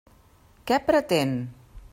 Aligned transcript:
Què 0.71 0.79
pretén? 0.87 1.37